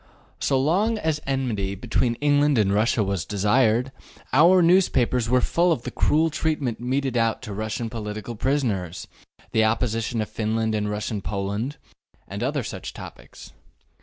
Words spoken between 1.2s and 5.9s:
enmity between England and Russia was desired, our newspapers were full of